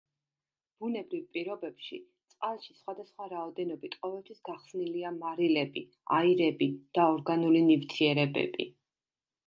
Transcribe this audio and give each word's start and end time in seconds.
ბუნებრივ 0.83 1.25
პირობებში 1.35 1.99
წყალში 2.31 2.73
სხვადასხვა 2.79 3.27
რაოდენობით 3.35 3.99
ყოველთვის 4.07 4.41
გახსნილია 4.51 5.13
მარილები, 5.21 5.87
აირები 6.21 6.73
და 6.99 7.09
ორგანული 7.13 7.67
ნივთიერებები. 7.71 8.73